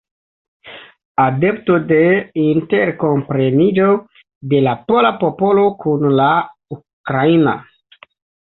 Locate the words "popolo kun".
5.25-6.11